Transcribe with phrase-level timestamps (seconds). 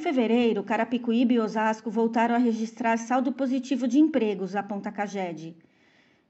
[0.00, 5.54] fevereiro, Carapicuíba e Osasco voltaram a registrar saldo positivo de empregos, aponta Caged.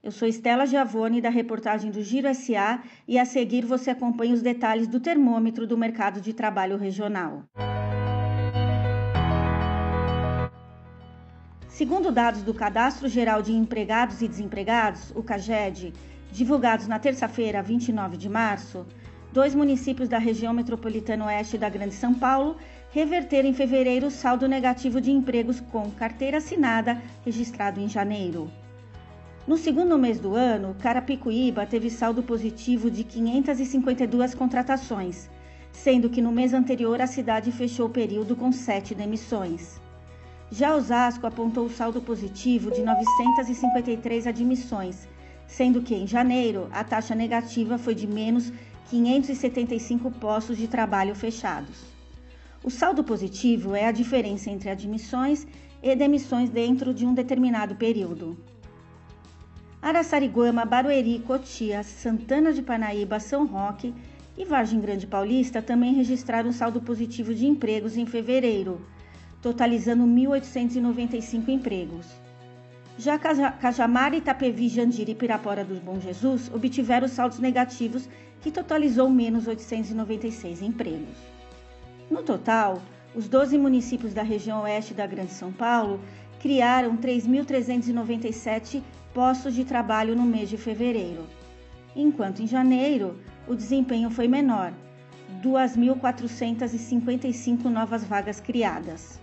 [0.02, 4.42] Eu sou Estela Giavone, da reportagem do Giro SA, e a seguir você acompanha os
[4.42, 7.44] detalhes do termômetro do mercado de trabalho regional.
[11.68, 15.94] Segundo dados do Cadastro Geral de Empregados e Desempregados, o CAGED,
[16.32, 18.86] divulgados na terça-feira, 29 de março,
[19.32, 22.56] dois municípios da região metropolitana oeste da Grande São Paulo
[22.90, 28.50] reverteram em fevereiro o saldo negativo de empregos com carteira assinada registrado em janeiro.
[29.46, 35.30] No segundo mês do ano, Carapicuíba teve saldo positivo de 552 contratações,
[35.72, 39.80] sendo que no mês anterior a cidade fechou o período com sete demissões.
[40.50, 45.08] Já Osasco apontou o saldo positivo de 953 admissões,
[45.46, 48.52] sendo que em janeiro a taxa negativa foi de menos
[48.90, 51.84] 575 postos de trabalho fechados.
[52.64, 55.46] O saldo positivo é a diferença entre admissões
[55.80, 58.36] e demissões dentro de um determinado período.
[59.80, 63.94] Araçariguama, Barueri, Cotia, Santana de Panaíba, São Roque
[64.36, 68.84] e Vargem Grande Paulista também registraram saldo positivo de empregos em fevereiro,
[69.40, 72.06] totalizando 1.895 empregos.
[73.00, 78.06] Já Cajamar, Itapevi, Jandira e Pirapora dos Bom Jesus obtiveram saldos negativos,
[78.42, 81.16] que totalizou menos 896 empregos.
[82.10, 82.82] No total,
[83.14, 85.98] os 12 municípios da região oeste da Grande São Paulo
[86.40, 88.82] criaram 3.397
[89.14, 91.24] postos de trabalho no mês de fevereiro,
[91.96, 94.74] enquanto em janeiro o desempenho foi menor,
[95.42, 99.18] 2.455 novas vagas criadas.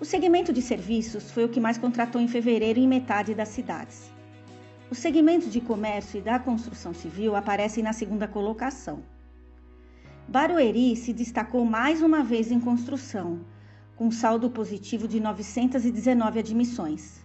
[0.00, 4.12] O segmento de serviços foi o que mais contratou em fevereiro em metade das cidades.
[4.88, 9.02] Os segmentos de comércio e da construção civil aparecem na segunda colocação.
[10.28, 13.40] Barueri se destacou mais uma vez em construção,
[13.96, 17.18] com saldo positivo de 919 admissões.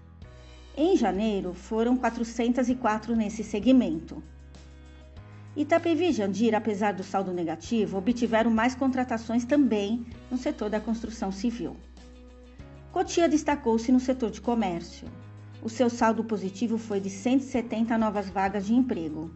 [0.76, 4.24] Em janeiro, foram 404 nesse segmento.
[5.56, 11.32] Itapevi e Jandira, apesar do saldo negativo, obtiveram mais contratações também no setor da construção
[11.32, 11.78] civil.
[12.94, 15.08] Cotia destacou-se no setor de comércio.
[15.64, 19.32] O seu saldo positivo foi de 170 novas vagas de emprego.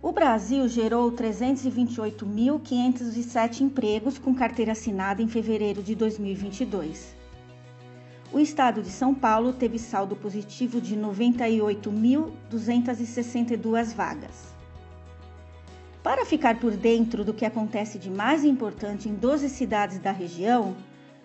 [0.00, 7.16] O Brasil gerou 328.507 empregos com carteira assinada em fevereiro de 2022.
[8.32, 14.52] O estado de São Paulo teve saldo positivo de 98.262 vagas.
[16.02, 20.74] Para ficar por dentro do que acontece de mais importante em 12 cidades da região,